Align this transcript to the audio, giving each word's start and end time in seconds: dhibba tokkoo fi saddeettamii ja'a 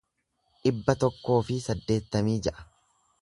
dhibba 0.63 0.95
tokkoo 1.03 1.37
fi 1.49 1.57
saddeettamii 1.67 2.39
ja'a 2.49 2.69